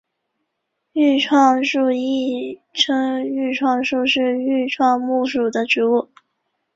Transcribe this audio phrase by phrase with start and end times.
[0.93, 6.09] 愈创树亦称愈创木是愈创木属的植物。